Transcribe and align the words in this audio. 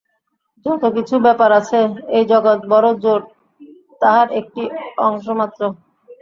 যত 0.65 0.83
কিছু 0.95 1.15
ব্যাপার 1.25 1.49
আছে, 1.59 1.79
এই 2.17 2.25
জগৎ 2.31 2.59
বড় 2.71 2.87
জোর 3.03 3.21
তাহার 4.01 4.27
একটি 4.39 4.63
অংশ-মাত্র। 5.07 5.61